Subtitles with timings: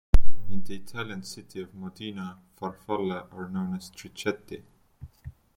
[0.49, 4.63] In the Italian city of Modena, farfalle are known as "strichetti".